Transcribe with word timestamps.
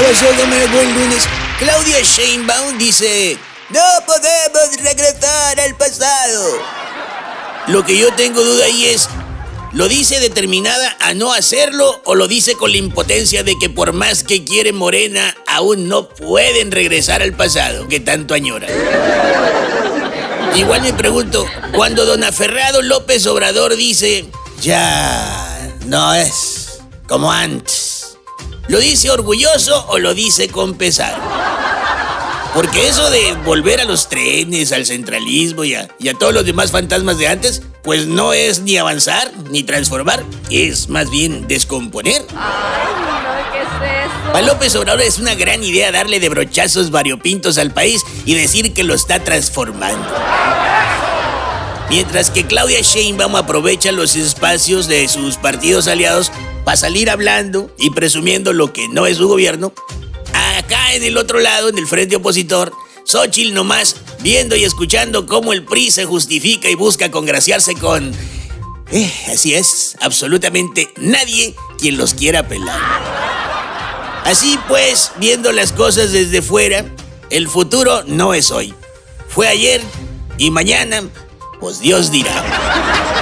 Lunes. 0.00 1.28
Claudia 1.58 2.00
Sheinbaum 2.02 2.78
dice, 2.78 3.36
no 3.70 3.80
podemos 4.06 4.82
regresar 4.82 5.60
al 5.60 5.74
pasado. 5.76 6.58
Lo 7.66 7.84
que 7.84 7.98
yo 7.98 8.12
tengo 8.14 8.42
duda 8.42 8.64
ahí 8.64 8.86
es, 8.86 9.08
¿lo 9.72 9.88
dice 9.88 10.20
determinada 10.20 10.96
a 11.00 11.14
no 11.14 11.32
hacerlo 11.32 12.00
o 12.04 12.14
lo 12.14 12.28
dice 12.28 12.54
con 12.54 12.70
la 12.70 12.78
impotencia 12.78 13.42
de 13.42 13.58
que 13.60 13.68
por 13.68 13.92
más 13.92 14.22
que 14.22 14.44
quiere 14.44 14.72
Morena, 14.72 15.36
aún 15.46 15.88
no 15.88 16.08
pueden 16.08 16.70
regresar 16.70 17.20
al 17.20 17.32
pasado 17.32 17.88
que 17.88 18.00
tanto 18.00 18.34
añora? 18.34 18.68
Igual 20.54 20.82
me 20.82 20.94
pregunto, 20.94 21.44
cuando 21.72 22.06
don 22.06 22.24
Aferrado 22.24 22.82
López 22.82 23.26
Obrador 23.26 23.76
dice, 23.76 24.26
ya 24.62 25.70
no 25.86 26.14
es 26.14 26.80
como 27.06 27.30
antes, 27.32 27.77
¿lo 28.68 28.78
dice 28.78 29.10
orgulloso 29.10 29.86
o 29.88 29.98
lo 29.98 30.14
dice 30.14 30.48
con 30.48 30.74
pesar? 30.74 31.18
Porque 32.54 32.88
eso 32.88 33.10
de 33.10 33.34
volver 33.44 33.80
a 33.80 33.84
los 33.84 34.08
trenes, 34.08 34.72
al 34.72 34.86
centralismo 34.86 35.64
y 35.64 35.74
a, 35.74 35.88
y 35.98 36.08
a 36.08 36.14
todos 36.14 36.32
los 36.32 36.44
demás 36.44 36.70
fantasmas 36.70 37.18
de 37.18 37.28
antes, 37.28 37.62
pues 37.82 38.06
no 38.06 38.32
es 38.32 38.60
ni 38.60 38.76
avanzar 38.76 39.30
ni 39.50 39.62
transformar, 39.62 40.24
es 40.50 40.88
más 40.88 41.10
bien 41.10 41.46
descomponer. 41.46 42.24
Ay, 42.30 42.94
no, 43.00 43.52
¿qué 43.52 43.60
es 43.60 44.06
eso? 44.06 44.32
Para 44.32 44.46
López 44.46 44.74
Obrador 44.76 45.02
es 45.02 45.18
una 45.18 45.34
gran 45.34 45.62
idea 45.62 45.92
darle 45.92 46.20
de 46.20 46.28
brochazos 46.28 46.90
variopintos 46.90 47.58
al 47.58 47.70
país 47.70 48.02
y 48.24 48.34
decir 48.34 48.74
que 48.74 48.84
lo 48.84 48.94
está 48.94 49.22
transformando. 49.22 50.08
Mientras 51.90 52.30
que 52.30 52.46
Claudia 52.46 52.80
Sheinbaum 52.80 53.36
aprovecha 53.36 53.92
los 53.92 54.14
espacios 54.16 54.88
de 54.88 55.08
sus 55.08 55.36
partidos 55.36 55.88
aliados 55.88 56.30
para 56.68 56.76
salir 56.76 57.08
hablando 57.08 57.74
y 57.78 57.92
presumiendo 57.92 58.52
lo 58.52 58.74
que 58.74 58.88
no 58.90 59.06
es 59.06 59.16
su 59.16 59.26
gobierno, 59.26 59.72
acá 60.58 60.92
en 60.92 61.02
el 61.02 61.16
otro 61.16 61.40
lado, 61.40 61.70
en 61.70 61.78
el 61.78 61.86
frente 61.86 62.16
opositor, 62.16 62.74
Xochitl 63.04 63.54
nomás 63.54 63.96
viendo 64.20 64.54
y 64.54 64.64
escuchando 64.64 65.24
cómo 65.24 65.54
el 65.54 65.64
PRI 65.64 65.90
se 65.90 66.04
justifica 66.04 66.68
y 66.68 66.74
busca 66.74 67.10
congraciarse 67.10 67.74
con... 67.74 68.12
Eh, 68.90 69.10
así 69.32 69.54
es, 69.54 69.96
absolutamente 70.02 70.92
nadie 70.98 71.54
quien 71.78 71.96
los 71.96 72.12
quiera 72.12 72.46
pelar. 72.46 72.78
Así 74.26 74.58
pues, 74.68 75.12
viendo 75.16 75.52
las 75.52 75.72
cosas 75.72 76.12
desde 76.12 76.42
fuera, 76.42 76.84
el 77.30 77.48
futuro 77.48 78.02
no 78.06 78.34
es 78.34 78.50
hoy. 78.50 78.74
Fue 79.30 79.48
ayer 79.48 79.80
y 80.36 80.50
mañana, 80.50 81.02
pues 81.60 81.80
Dios 81.80 82.10
dirá. 82.10 83.17